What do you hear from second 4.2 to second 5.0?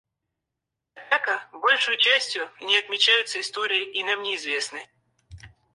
неизвестны.